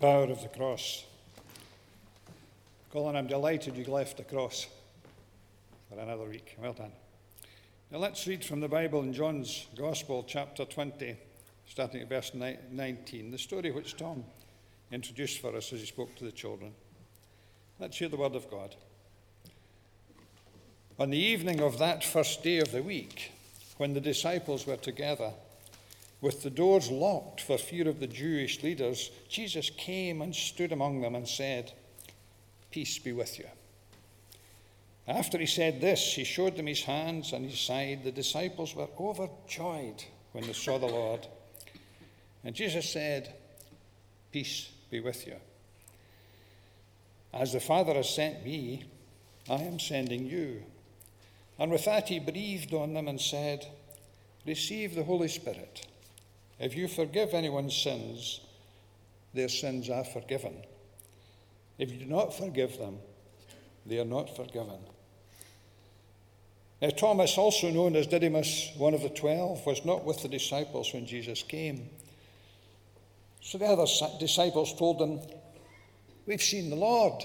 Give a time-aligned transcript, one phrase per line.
[0.00, 1.04] power of the cross.
[2.92, 4.68] Colin, I'm delighted you left the cross
[5.88, 6.56] for another week.
[6.60, 6.92] Well done.
[7.90, 11.16] Now let's read from the Bible in John's Gospel, chapter 20,
[11.66, 14.22] starting at verse 19, the story which Tom
[14.92, 16.72] introduced for us as he spoke to the children.
[17.80, 18.76] Let's hear the word of God.
[20.98, 23.32] On the evening of that first day of the week,
[23.78, 25.32] when the disciples were together,
[26.20, 31.00] with the doors locked for fear of the Jewish leaders, Jesus came and stood among
[31.00, 31.72] them and said,
[32.70, 33.46] Peace be with you.
[35.06, 38.04] After he said this, he showed them his hands and his side.
[38.04, 41.26] The disciples were overjoyed when they saw the Lord.
[42.44, 43.34] And Jesus said,
[44.32, 45.36] Peace be with you.
[47.32, 48.84] As the Father has sent me,
[49.48, 50.62] I am sending you.
[51.58, 53.66] And with that, he breathed on them and said,
[54.46, 55.86] Receive the Holy Spirit.
[56.58, 58.40] If you forgive anyone's sins,
[59.32, 60.54] their sins are forgiven.
[61.78, 62.98] If you do not forgive them,
[63.86, 64.80] they are not forgiven.
[66.82, 70.92] Now, Thomas, also known as Didymus, one of the twelve, was not with the disciples
[70.92, 71.88] when Jesus came.
[73.40, 73.86] So the other
[74.20, 75.20] disciples told him,
[76.26, 77.24] We've seen the Lord.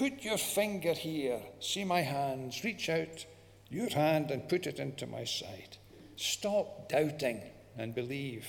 [0.00, 3.26] Put your finger here, see my hands, reach out
[3.68, 5.76] your hand and put it into my side.
[6.16, 7.42] Stop doubting
[7.76, 8.46] and believe.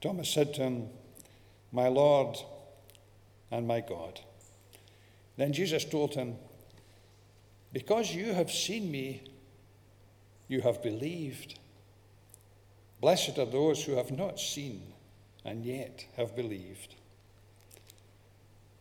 [0.00, 0.90] Thomas said to him,
[1.72, 2.36] My Lord
[3.50, 4.20] and my God.
[5.36, 6.36] Then Jesus told him,
[7.72, 9.24] Because you have seen me,
[10.46, 11.58] you have believed.
[13.00, 14.92] Blessed are those who have not seen
[15.44, 16.94] and yet have believed.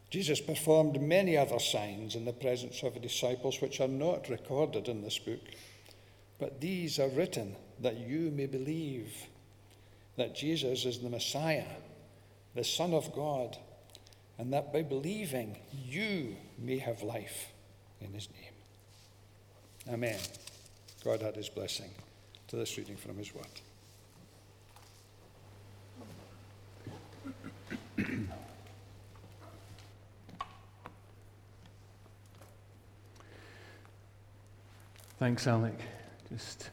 [0.09, 4.87] Jesus performed many other signs in the presence of the disciples, which are not recorded
[4.87, 5.41] in this book.
[6.39, 9.13] But these are written that you may believe
[10.15, 11.65] that Jesus is the Messiah,
[12.55, 13.57] the Son of God,
[14.37, 17.47] and that by believing you may have life
[17.99, 19.93] in his name.
[19.93, 20.19] Amen.
[21.03, 21.91] God add his blessing
[22.47, 23.47] to this reading from his word.
[35.19, 35.79] Thanks, Alec.
[36.29, 36.69] Just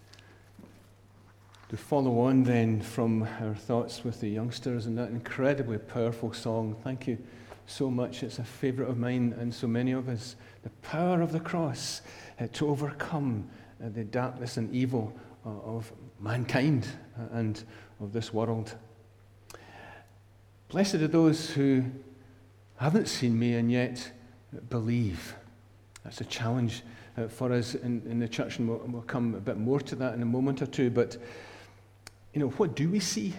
[1.71, 6.77] to follow on then from our thoughts with the youngsters and that incredibly powerful song.
[6.84, 7.16] Thank you
[7.65, 8.22] so much.
[8.22, 10.37] It's a favourite of mine and so many of us.
[10.62, 12.03] The power of the cross
[12.38, 13.49] uh, to overcome
[13.82, 15.91] uh, the darkness and evil uh, of
[16.21, 16.87] mankind
[17.19, 17.65] uh, and
[17.99, 18.75] of this world.
[20.69, 21.82] Blessed are those who
[22.76, 24.12] haven't seen me and yet
[24.69, 25.34] believe.
[26.03, 26.82] That's a challenge
[27.16, 29.94] uh, for us in, in the church, and we'll, we'll come a bit more to
[29.97, 30.91] that in a moment or two.
[30.91, 31.16] But,
[32.32, 33.34] you know, what do we see?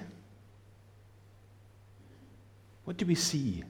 [2.85, 3.63] What do we see?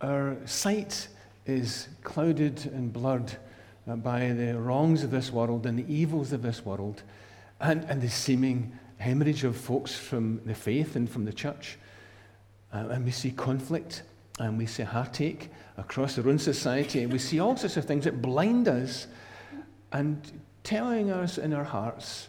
[0.00, 1.08] Our sight
[1.46, 3.36] is clouded and blurred
[3.88, 7.02] uh, by the wrongs of this world and the evils of this world
[7.60, 11.78] and, and the seeming hemorrhage of folks from the faith and from the church.
[12.72, 14.02] Uh, and we see conflict
[14.38, 18.04] and we see heartache across our own society, and we see all sorts of things
[18.04, 19.06] that blind us
[19.92, 20.20] and
[20.62, 22.28] telling us in our hearts,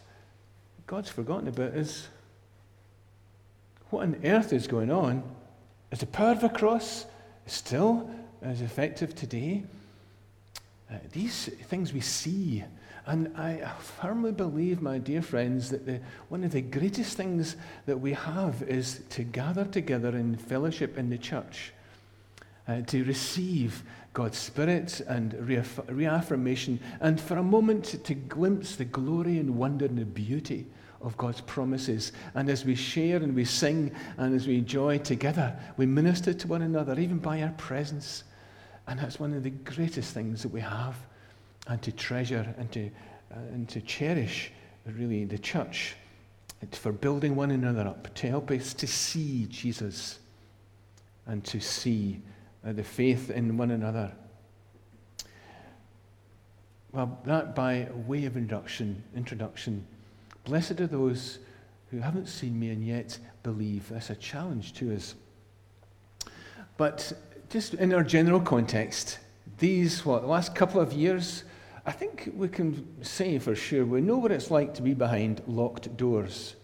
[0.87, 2.07] God's forgotten about us.
[3.89, 5.23] What on earth is going on?
[5.91, 7.05] Is the power of the cross
[7.47, 8.09] still
[8.41, 9.63] as effective today?
[10.91, 12.63] Uh, these things we see.
[13.05, 17.55] And I firmly believe, my dear friends, that the, one of the greatest things
[17.87, 21.73] that we have is to gather together in fellowship in the church
[22.69, 23.83] uh, to receive
[24.13, 29.85] God's Spirit and reaff- reaffirmation, and for a moment to, glimpse the glory and wonder
[29.85, 30.67] and the beauty
[31.01, 32.11] of God's promises.
[32.35, 36.47] And as we share and we sing and as we enjoy together, we minister to
[36.47, 38.23] one another, even by our presence.
[38.87, 40.95] And that's one of the greatest things that we have,
[41.67, 42.91] and to treasure and to,
[43.31, 44.51] uh, and to cherish,
[44.85, 45.95] really, the church.
[46.61, 50.19] It's for building one another up, to help us to see Jesus
[51.25, 52.21] and to see
[52.63, 54.11] the faith in one another.
[56.91, 59.85] Well, that by way of introduction, introduction,
[60.43, 61.39] blessed are those
[61.91, 63.89] who haven't seen me and yet believe.
[63.89, 65.15] That's a challenge to us.
[66.77, 67.13] But
[67.49, 69.19] just in our general context,
[69.59, 71.43] these, what, the last couple of years,
[71.85, 75.41] I think we can say for sure we know what it's like to be behind
[75.47, 76.55] locked doors.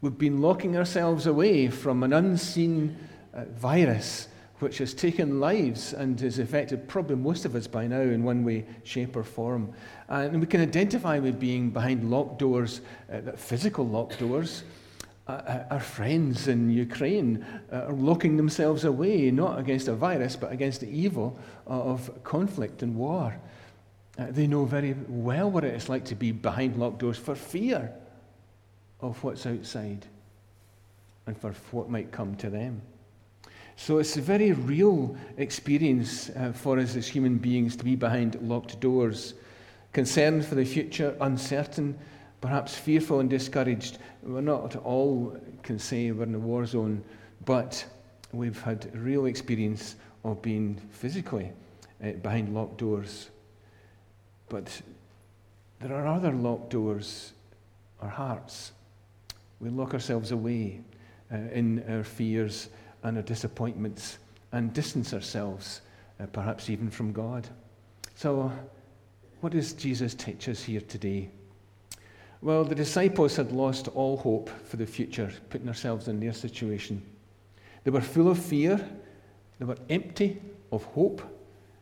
[0.00, 2.96] We've been locking ourselves away from an unseen
[3.34, 4.28] uh, virus
[4.60, 8.44] which has taken lives and has affected probably most of us by now in one
[8.44, 9.72] way, shape, or form.
[10.08, 12.80] And we can identify with being behind locked doors,
[13.12, 14.64] uh, physical locked doors.
[15.28, 20.34] Uh, uh, our friends in Ukraine uh, are locking themselves away, not against a virus,
[20.34, 23.36] but against the evil of conflict and war.
[24.18, 27.34] Uh, they know very well what it is like to be behind locked doors for
[27.34, 27.92] fear
[29.00, 30.04] of what's outside
[31.26, 32.82] and for what might come to them.
[33.80, 38.34] So it's a very real experience uh, for us as human beings to be behind
[38.42, 39.32] locked doors,
[39.94, 41.98] concerned for the future, uncertain,
[42.42, 43.96] perhaps fearful and discouraged.
[44.22, 47.02] We're not all can say we're in a war zone,
[47.46, 47.82] but
[48.32, 51.50] we've had real experience of being physically
[52.04, 53.30] uh, behind locked doors.
[54.50, 54.82] But
[55.80, 57.32] there are other locked doors,
[58.02, 58.72] our hearts.
[59.58, 60.82] We lock ourselves away
[61.32, 62.68] uh, in our fears
[63.02, 64.18] and our disappointments
[64.52, 65.82] and distance ourselves,
[66.18, 67.48] uh, perhaps even from God.
[68.14, 68.52] So,
[69.40, 71.30] what does Jesus teach us here today?
[72.42, 77.02] Well, the disciples had lost all hope for the future, putting themselves in their situation.
[77.84, 78.80] They were full of fear,
[79.58, 80.40] they were empty
[80.72, 81.22] of hope,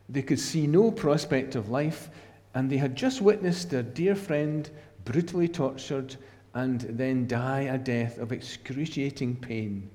[0.07, 2.09] they could see no prospect of life,
[2.53, 4.69] and they had just witnessed their dear friend
[5.05, 6.15] brutally tortured
[6.53, 9.89] and then die a death of excruciating pain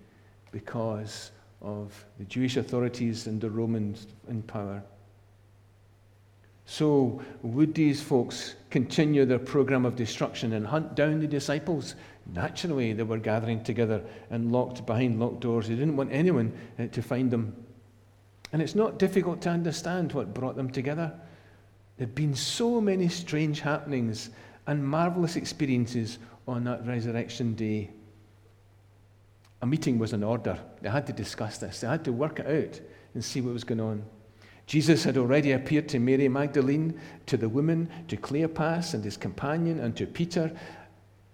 [0.54, 4.80] because of the Jewish authorities and the Romans in power.
[6.64, 11.96] So, would these folks continue their program of destruction and hunt down the disciples?
[12.32, 15.66] Naturally, they were gathering together and locked behind locked doors.
[15.68, 17.52] They didn't want anyone uh, to find them.
[18.52, 21.12] And it's not difficult to understand what brought them together.
[21.98, 24.30] There had been so many strange happenings
[24.68, 27.90] and marvelous experiences on that resurrection day
[29.64, 30.58] a meeting was in order.
[30.82, 32.80] They had to discuss this, they had to work it out
[33.14, 34.04] and see what was going on.
[34.66, 39.80] Jesus had already appeared to Mary Magdalene, to the women, to Cleopas and his companion,
[39.80, 40.54] and to Peter.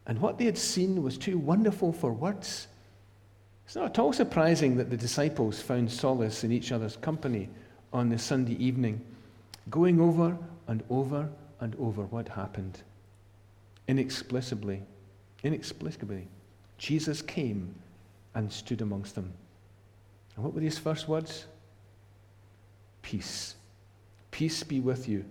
[0.07, 2.69] And what they had seen was too wonderful for words.
[3.67, 7.49] It's not at all surprising that the disciples found solace in each other's company
[7.93, 9.01] on the Sunday evening,
[9.71, 10.39] going over
[10.69, 11.29] and over
[11.59, 12.81] and over what happened.
[13.89, 14.85] Inexplicably,
[15.43, 16.29] inexplicably,
[16.79, 17.75] Jesus came
[18.35, 19.33] and stood amongst them.
[20.37, 21.47] And what were his first words?
[23.03, 23.55] Peace.
[24.31, 25.25] Peace be with you.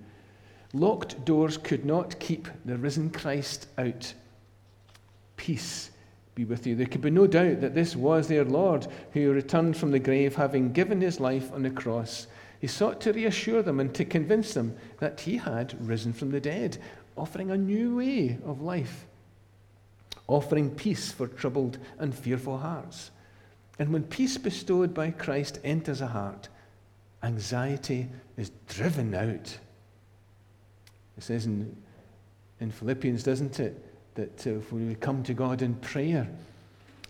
[0.74, 4.14] Locked doors could not keep the risen Christ out.
[5.38, 5.90] Peace
[6.36, 6.76] be with you.
[6.76, 10.36] There could be no doubt that this was their Lord who returned from the grave,
[10.36, 12.28] having given his life on the cross.
[12.60, 16.42] He sought to reassure them and to convince them that he had risen from the
[16.42, 16.78] dead,
[17.18, 19.06] offering a new way of life
[20.30, 23.12] offering peace for troubled and fearful hearts.
[23.80, 26.50] And when peace bestowed by Christ enters a heart,
[27.24, 29.58] anxiety is driven out.
[31.18, 31.76] It says in,
[32.60, 33.84] in Philippians, doesn't it,
[34.16, 36.30] that uh, if we come to God in prayer,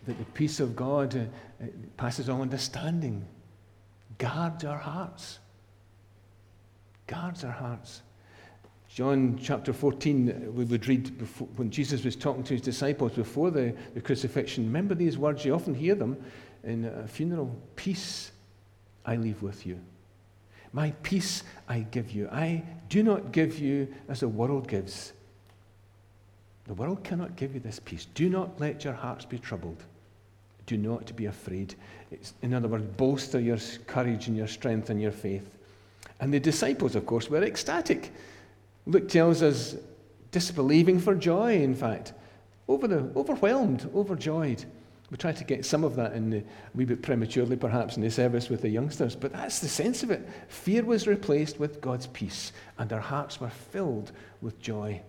[0.08, 1.66] that the peace of God uh,
[1.98, 3.26] passes all understanding,
[4.18, 5.40] guards our hearts.
[7.08, 8.02] Guards our hearts.
[8.90, 13.52] John chapter 14, we would read before, when Jesus was talking to his disciples before
[13.52, 14.66] the, the crucifixion.
[14.66, 16.18] Remember these words, you often hear them
[16.64, 18.32] in a funeral Peace
[19.06, 19.80] I leave with you.
[20.74, 22.28] My peace I give you.
[22.32, 25.14] I do not give you as the world gives.
[26.66, 28.06] The world cannot give you this peace.
[28.14, 29.84] Do not let your hearts be troubled.
[30.66, 31.76] Do not be afraid.
[32.12, 35.50] It's, in other words, bolster your courage and your strength and your faith.
[36.20, 38.12] And the disciples, of course, were ecstatic.
[38.90, 39.76] Luke tells us
[40.32, 42.14] disbelieving for joy, in fact,
[42.68, 44.66] over the, overwhelmed, overjoyed.
[45.12, 46.44] We try to get some of that in the, a
[46.74, 50.10] wee bit prematurely, perhaps, in the service with the youngsters, but that's the sense of
[50.10, 50.28] it.
[50.48, 55.00] Fear was replaced with God's peace, and our hearts were filled with joy.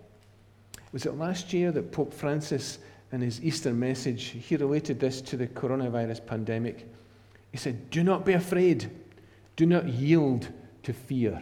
[0.91, 2.77] Was it last year that Pope Francis,
[3.11, 6.87] in his Easter message, he related this to the coronavirus pandemic?
[7.51, 8.91] He said, Do not be afraid,
[9.55, 10.49] do not yield
[10.83, 11.41] to fear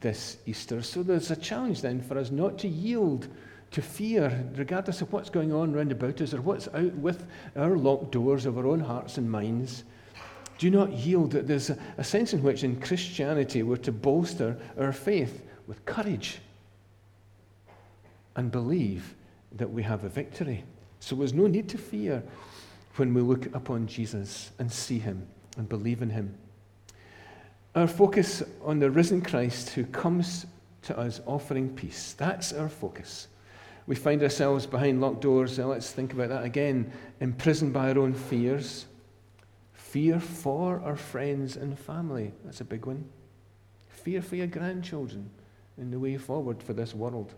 [0.00, 0.82] this Easter.
[0.82, 3.28] So there's a challenge then for us not to yield
[3.72, 7.26] to fear, regardless of what's going on round about us or what's out with
[7.56, 9.84] our locked doors of our own hearts and minds.
[10.58, 11.32] Do not yield.
[11.32, 15.84] That There's a, a sense in which in Christianity we're to bolster our faith with
[15.84, 16.38] courage
[18.36, 19.14] and believe
[19.52, 20.64] that we have a victory
[21.00, 22.22] So there's no need to fear
[22.96, 25.26] when we look upon Jesus and see him
[25.56, 26.34] and believe in him.
[27.76, 30.46] Our focus on the risen Christ who comes
[30.84, 32.14] to us offering peace.
[32.16, 33.28] That's our focus.
[33.86, 35.58] We find ourselves behind locked doors.
[35.58, 36.90] Now let's think about that again.
[37.20, 38.86] Imprisoned by our own fears.
[39.74, 42.32] Fear for our friends and family.
[42.46, 43.04] That's a big one.
[43.90, 45.28] Fear for your grandchildren
[45.76, 47.34] in the way forward for this world.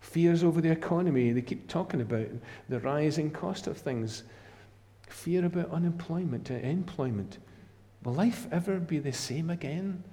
[0.00, 1.32] Fears over the economy.
[1.32, 2.28] They keep talking about
[2.70, 4.22] the rising cost of things.
[5.08, 7.36] Fear about unemployment, uh, employment.
[8.06, 10.04] Will life ever be the same again?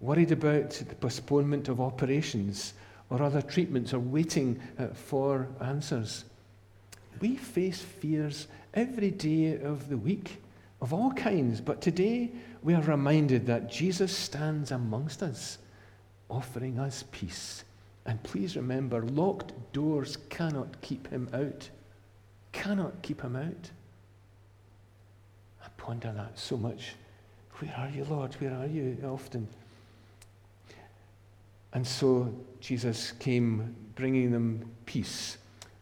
[0.00, 2.74] Worried about the postponement of operations
[3.10, 6.24] or other treatments or waiting uh, for answers.
[7.20, 10.40] We face fears every day of the week
[10.80, 12.30] of all kinds, but today
[12.62, 15.58] we are reminded that Jesus stands amongst us,
[16.30, 17.64] offering us peace.
[18.04, 21.68] And please remember, locked doors cannot keep him out.
[22.52, 23.70] Cannot keep him out.
[25.66, 26.94] I ponder that so much.
[27.58, 28.34] Where are you, Lord?
[28.34, 28.96] Where are you?
[29.04, 29.48] Often.
[31.72, 35.38] And so Jesus came bringing them peace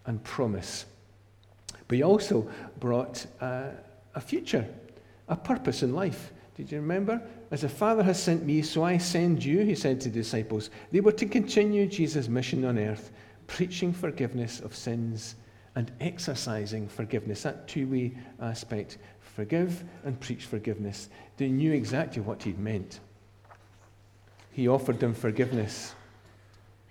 [0.06, 0.86] and promise.
[1.86, 2.48] But he also
[2.80, 3.68] brought uh,
[4.14, 4.66] a future,
[5.28, 6.32] a purpose in life.
[6.56, 7.20] Did you remember?
[7.50, 10.70] As the Father has sent me, so I send you, he said to the disciples.
[10.92, 13.10] They were to continue Jesus' mission on earth,
[13.46, 15.34] preaching forgiveness of sins
[15.76, 17.42] and exercising forgiveness.
[17.42, 21.08] That two way aspect forgive and preach forgiveness.
[21.36, 23.00] They knew exactly what he'd meant
[24.54, 25.96] he offered them forgiveness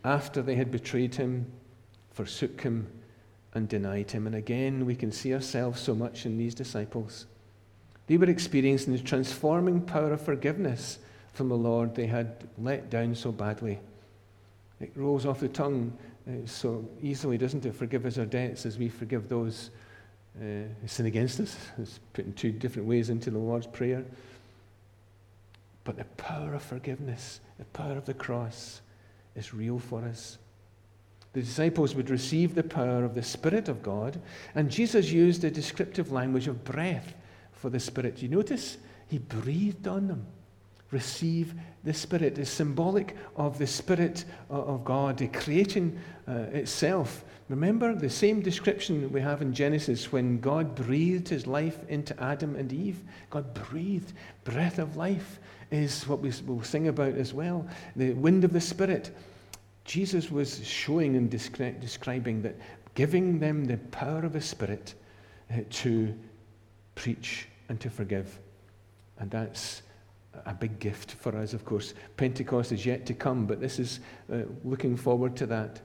[0.04, 1.50] after they had betrayed him,
[2.12, 2.88] forsook him,
[3.54, 4.28] and denied him.
[4.28, 7.26] And again, we can see ourselves so much in these disciples.
[8.08, 11.00] They were experiencing the transforming power of forgiveness
[11.32, 13.80] from the Lord they had let down so badly.
[14.82, 15.98] It rolls off the tongue
[16.46, 17.76] so easily, doesn't it?
[17.76, 19.72] Forgive us our debts as we forgive those
[20.38, 20.44] uh,
[20.82, 21.56] who sin against us.
[21.78, 24.04] It's put in two different ways into the Lord's Prayer.
[25.84, 28.82] But the power of forgiveness, the power of the cross,
[29.36, 30.38] is real for us.
[31.34, 34.22] The disciples would receive the power of the Spirit of God,
[34.56, 37.14] and Jesus used the descriptive language of breath
[37.52, 38.18] for the Spirit.
[38.18, 38.78] Do You notice?
[39.08, 40.26] He breathed on them.
[40.94, 47.26] Receive the Spirit is symbolic of the Spirit of God, the creation uh, itself.
[47.50, 52.56] Remember the same description we have in Genesis when God breathed his life into Adam
[52.56, 53.04] and Eve?
[53.32, 55.40] God breathed breath of life
[55.72, 59.10] is what we will sing about as well the wind of the Spirit.
[59.86, 62.56] Jesus was showing and descri- describing that,
[62.94, 64.94] giving them the power of the Spirit
[65.52, 66.14] uh, to
[66.96, 68.40] preach and to forgive.
[69.18, 69.82] And that's
[70.46, 71.94] a big gift for us, of course.
[72.18, 74.00] Pentecost is yet to come, but this is
[74.32, 75.82] uh, looking forward to that.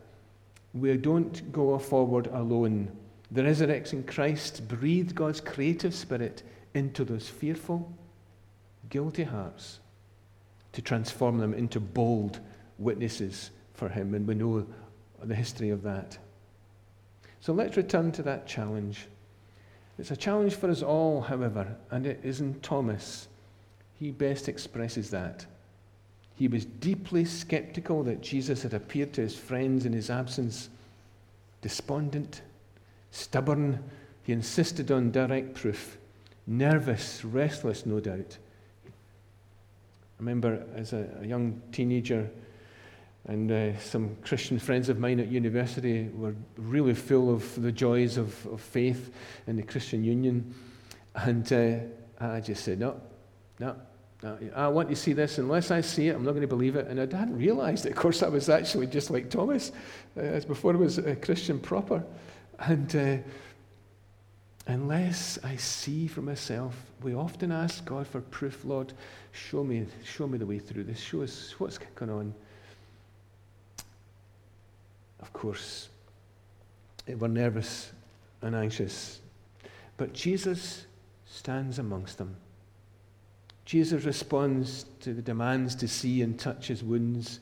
[0.74, 2.90] We don't go forward alone.
[3.30, 6.42] The resurrection Christ breathed God's creative spirit
[6.74, 7.92] into those fearful,
[8.90, 9.80] guilty hearts
[10.72, 12.40] to transform them into bold
[12.78, 14.14] witnesses for Him.
[14.14, 14.66] And we know
[15.22, 16.18] the history of that.
[17.40, 19.06] So let's return to that challenge.
[19.98, 23.28] It's a challenge for us all, however, and it is in Thomas.
[23.98, 25.44] He best expresses that.
[26.36, 30.68] He was deeply skeptical that Jesus had appeared to his friends in his absence,
[31.62, 32.42] despondent,
[33.10, 33.82] stubborn.
[34.22, 35.98] He insisted on direct proof,
[36.46, 38.38] nervous, restless, no doubt.
[38.86, 42.30] I remember as a, a young teenager,
[43.26, 48.16] and uh, some Christian friends of mine at university were really full of the joys
[48.16, 49.12] of, of faith
[49.48, 50.54] in the Christian Union.
[51.14, 51.78] And uh,
[52.20, 53.00] I just said, no,
[53.58, 53.76] no,
[54.22, 55.38] no, I want to see this.
[55.38, 56.88] Unless I see it, I'm not going to believe it.
[56.88, 59.70] And I hadn't realized that, of course, I was actually just like Thomas,
[60.16, 62.02] uh, as before I was a Christian proper.
[62.58, 63.16] And uh,
[64.66, 68.92] unless I see for myself, we often ask God for proof, Lord,
[69.30, 70.98] show me, show me the way through this.
[70.98, 72.34] Show us what's going on.
[75.20, 75.88] Of course,
[77.06, 77.92] we're nervous
[78.42, 79.20] and anxious.
[79.96, 80.86] But Jesus
[81.26, 82.36] stands amongst them.
[83.68, 87.40] Jesus responds to the demands to see and touch his wounds,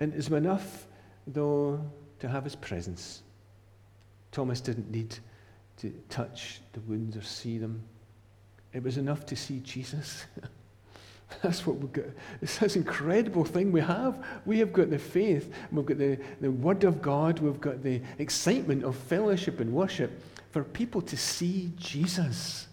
[0.00, 0.86] and is enough,
[1.26, 1.82] though,
[2.18, 3.22] to have his presence.
[4.32, 5.16] Thomas didn't need
[5.78, 7.82] to touch the wounds or see them.
[8.74, 10.26] It was enough to see Jesus.
[11.42, 12.04] That's what we've got.
[12.42, 14.22] It's this incredible thing we have.
[14.44, 18.02] We have got the faith, we've got the, the Word of God, we've got the
[18.18, 22.66] excitement of fellowship and worship for people to see Jesus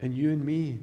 [0.00, 0.80] and you and me.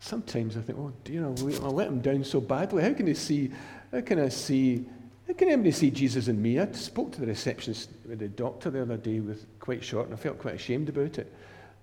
[0.00, 2.82] Sometimes I think, oh dear, I let him down so badly.
[2.82, 3.50] How can I see?
[3.92, 4.86] How can I see
[5.30, 6.58] How can anybody see Jesus in me?
[6.58, 10.14] I spoke to the receptionist with the doctor the other day with quite short, and
[10.14, 11.32] I felt quite ashamed about it.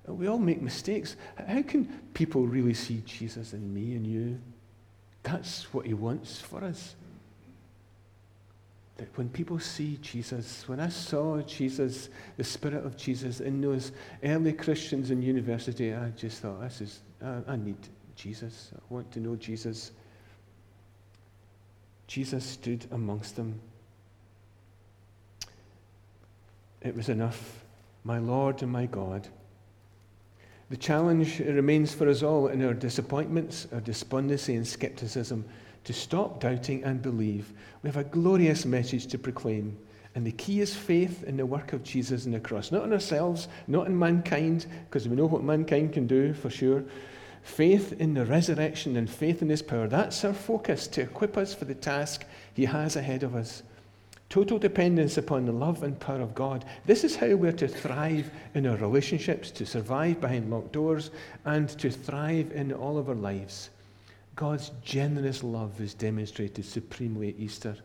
[0.06, 1.16] We all make mistakes.
[1.48, 4.38] How can people really see Jesus in me and you?
[5.24, 6.96] That's what he wants for us.
[8.98, 13.94] That when people see Jesus, when I saw Jesus, the Spirit of Jesus in those
[14.24, 17.78] early Christians in university, I just thought, this is, I, I need
[18.18, 18.72] Jesus.
[18.76, 19.92] I want to know Jesus.
[22.08, 23.60] Jesus stood amongst them.
[26.82, 27.64] It was enough.
[28.04, 29.28] My Lord and my God.
[30.70, 35.46] The challenge remains for us all in our disappointments, our despondency, and skepticism
[35.86, 37.54] to stop doubting and believe.
[37.84, 39.78] We have a glorious message to proclaim.
[40.16, 42.72] And the key is faith in the work of Jesus on the cross.
[42.72, 46.84] Not in ourselves, not in mankind, because we know what mankind can do for sure.
[47.48, 49.88] Faith in the resurrection and faith in his power.
[49.88, 53.64] That's our focus to equip us for the task he has ahead of us.
[54.30, 56.66] Total dependence upon the love and power of God.
[56.86, 61.10] This is how we're to thrive in our relationships, to survive behind locked doors,
[61.46, 63.70] and to thrive in all of our lives.
[64.36, 67.78] God's generous love is demonstrated supremely at Easter.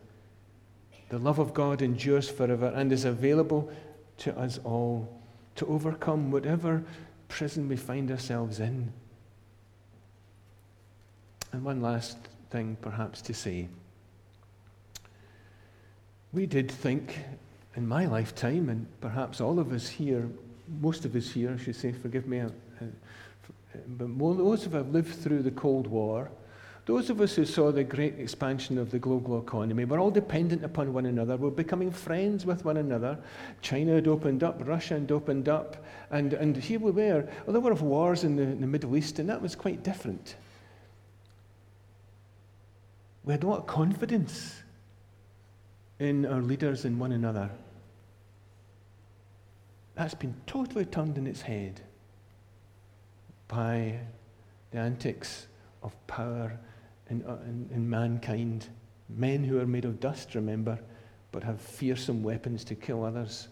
[1.09, 3.71] The love of God endures forever and is available
[4.19, 5.09] to us all
[5.55, 6.83] to overcome whatever
[7.29, 8.93] prison we find ourselves in.
[11.53, 12.17] And one last
[12.51, 13.69] thing, perhaps, to say.
[16.33, 17.19] We did think
[17.77, 20.29] in my lifetime, and perhaps all of us here,
[20.81, 22.49] most of us here, I should say, forgive me, uh,
[22.81, 22.85] uh,
[23.87, 26.31] but most of us have lived through the Cold War.
[26.85, 30.65] Those of us who saw the great expansion of the global economy were all dependent
[30.65, 31.37] upon one another.
[31.37, 33.19] We're becoming friends with one another.
[33.61, 35.77] China had opened up, Russia had opened up,
[36.11, 37.29] and, and here we were.
[37.47, 40.35] Well, there were wars in the, in the Middle East, and that was quite different.
[43.25, 44.63] We had a lot of confidence
[45.99, 47.51] in our leaders and one another.
[49.95, 51.81] That's been totally turned in its head
[53.47, 53.99] by
[54.71, 55.47] the antics
[55.83, 56.59] of power
[57.11, 58.69] in, uh, in, in, mankind.
[59.09, 60.79] Men who are made of dust, remember,
[61.31, 63.49] but have fearsome weapons to kill others.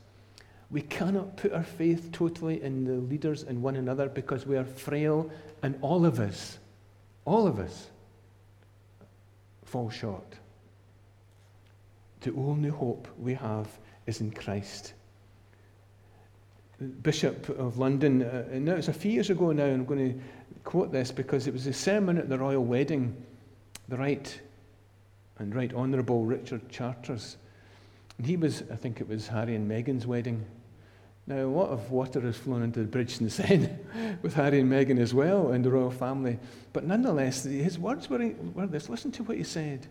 [0.70, 4.64] We cannot put our faith totally in the leaders and one another because we are
[4.64, 5.30] frail
[5.62, 6.58] and all of us,
[7.24, 7.90] all of us,
[9.70, 10.34] fall short.
[12.22, 13.68] The only hope we have
[14.06, 14.94] is in Christ.
[17.02, 20.20] Bishop of London, uh, now it's a few years ago now, I'm going to
[20.64, 23.14] quote this because it was a sermon at the royal wedding,
[23.88, 24.40] the Right
[25.38, 27.36] and Right Honourable Richard Chartres.
[28.18, 30.44] And he was, I think it was Harry and Meghan's wedding.
[31.30, 33.78] Now, a lot of water has flown into the bridge since then
[34.22, 36.40] with Harry and Meghan as well and the royal family.
[36.72, 38.88] But nonetheless, his words were, were this.
[38.88, 39.86] Listen to what he said.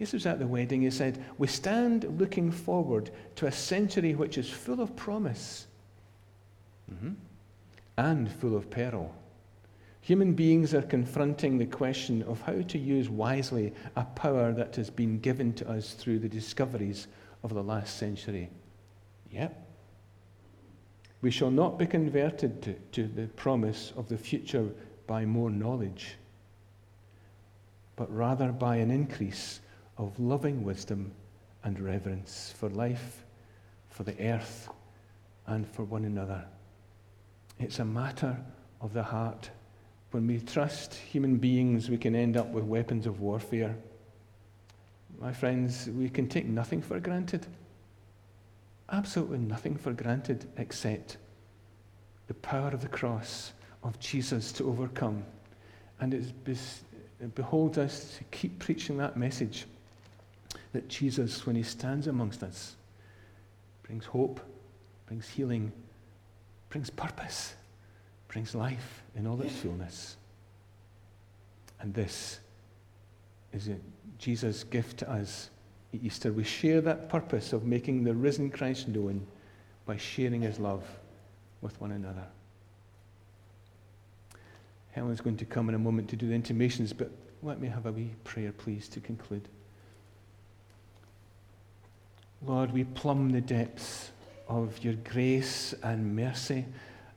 [0.00, 0.82] This was at the wedding.
[0.82, 5.68] He said, We stand looking forward to a century which is full of promise
[6.92, 7.12] mm-hmm.
[7.96, 9.14] and full of peril.
[10.00, 14.90] Human beings are confronting the question of how to use wisely a power that has
[14.90, 17.06] been given to us through the discoveries
[17.44, 18.50] of the last century.
[19.30, 19.63] Yep.
[21.24, 24.68] We shall not be converted to, to the promise of the future
[25.06, 26.16] by more knowledge,
[27.96, 29.60] but rather by an increase
[29.96, 31.12] of loving wisdom
[31.62, 33.24] and reverence for life,
[33.88, 34.68] for the earth,
[35.46, 36.44] and for one another.
[37.58, 38.36] It's a matter
[38.82, 39.48] of the heart.
[40.10, 43.74] When we trust human beings, we can end up with weapons of warfare.
[45.18, 47.46] My friends, we can take nothing for granted.
[48.90, 51.16] Absolutely nothing for granted except
[52.26, 55.24] the power of the cross of Jesus to overcome.
[56.00, 59.66] And it beholds us to keep preaching that message
[60.72, 62.76] that Jesus, when he stands amongst us,
[63.82, 64.40] brings hope,
[65.06, 65.72] brings healing,
[66.68, 67.54] brings purpose,
[68.28, 70.16] brings life in all its fullness.
[71.80, 72.40] And this
[73.52, 73.70] is
[74.18, 75.50] Jesus' gift to us
[76.02, 76.32] Easter.
[76.32, 79.26] We share that purpose of making the risen Christ known
[79.86, 80.84] by sharing his love
[81.60, 82.24] with one another.
[84.92, 87.10] Helen's going to come in a moment to do the intimations, but
[87.42, 89.48] let me have a wee prayer, please, to conclude.
[92.46, 94.10] Lord, we plumb the depths
[94.48, 96.64] of your grace and mercy,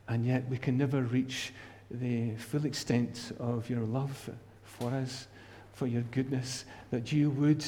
[0.08, 1.52] and yet we can never reach
[1.90, 4.30] the full extent of your love
[4.64, 5.28] for us,
[5.72, 7.64] for your goodness, that you would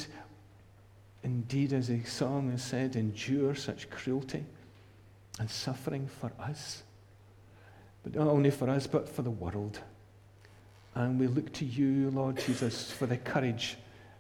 [1.23, 4.45] indeed, as the song has said, endure such cruelty
[5.39, 6.83] and suffering for us.
[8.03, 9.81] But not only for us, but for the world.
[10.95, 13.77] And we look to you, Lord Jesus, for the courage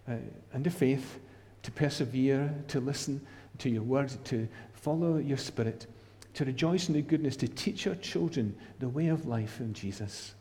[0.08, 0.14] uh,
[0.52, 1.18] and the faith
[1.62, 3.20] to persevere, to listen
[3.58, 5.86] to your word, to follow your spirit,
[6.34, 10.34] to rejoice in the goodness, to teach our children the way of life in Jesus.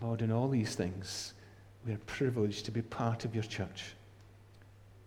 [0.00, 1.34] Lord, in all these things,
[1.86, 3.95] we are privileged to be part of your church.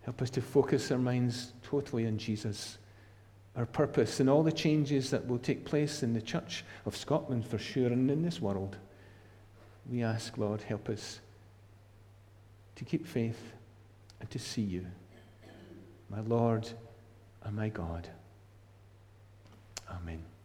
[0.09, 2.79] Help us to focus our minds totally on Jesus,
[3.55, 7.45] our purpose, and all the changes that will take place in the Church of Scotland
[7.45, 8.75] for sure and in this world.
[9.87, 11.19] We ask, Lord, help us
[12.77, 13.53] to keep faith
[14.19, 14.87] and to see you,
[16.09, 16.67] my Lord
[17.43, 18.09] and my God.
[19.91, 20.29] Amen.